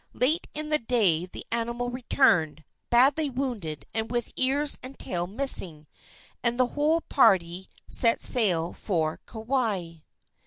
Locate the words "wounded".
3.29-3.85